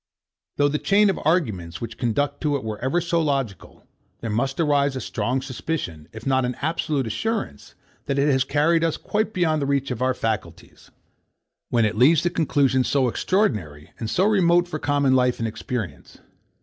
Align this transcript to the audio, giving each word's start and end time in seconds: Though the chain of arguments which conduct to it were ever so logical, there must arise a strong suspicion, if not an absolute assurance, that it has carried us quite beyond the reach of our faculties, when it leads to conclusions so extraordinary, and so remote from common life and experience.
Though 0.57 0.67
the 0.67 0.79
chain 0.79 1.11
of 1.11 1.19
arguments 1.25 1.79
which 1.79 1.99
conduct 1.99 2.41
to 2.41 2.55
it 2.55 2.63
were 2.63 2.79
ever 2.79 2.99
so 2.99 3.21
logical, 3.21 3.85
there 4.21 4.31
must 4.31 4.59
arise 4.59 4.95
a 4.95 4.99
strong 4.99 5.43
suspicion, 5.43 6.07
if 6.11 6.25
not 6.25 6.43
an 6.43 6.55
absolute 6.59 7.05
assurance, 7.05 7.75
that 8.07 8.17
it 8.17 8.27
has 8.27 8.43
carried 8.43 8.83
us 8.83 8.97
quite 8.97 9.31
beyond 9.31 9.61
the 9.61 9.67
reach 9.67 9.91
of 9.91 10.01
our 10.01 10.15
faculties, 10.15 10.89
when 11.69 11.85
it 11.85 11.95
leads 11.97 12.23
to 12.23 12.31
conclusions 12.31 12.87
so 12.87 13.07
extraordinary, 13.07 13.91
and 13.99 14.09
so 14.09 14.25
remote 14.25 14.67
from 14.67 14.81
common 14.81 15.13
life 15.15 15.37
and 15.37 15.47
experience. 15.47 16.17